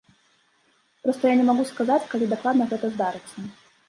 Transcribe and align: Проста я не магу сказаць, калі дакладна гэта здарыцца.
Проста 1.07 1.23
я 1.33 1.33
не 1.41 1.45
магу 1.49 1.63
сказаць, 1.71 2.07
калі 2.13 2.31
дакладна 2.31 2.67
гэта 2.73 2.91
здарыцца. 2.95 3.45